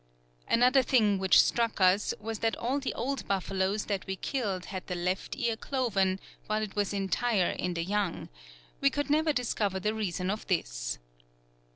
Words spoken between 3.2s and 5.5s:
buffaloes that we killed had the left